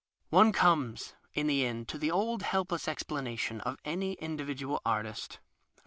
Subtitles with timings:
[0.31, 5.37] One comes in the end to the old helpless explanation of any individual artist.